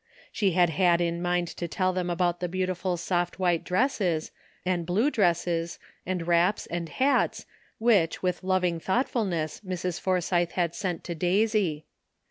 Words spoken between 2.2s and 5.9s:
the beautiful soft white dresses, and blue dresses,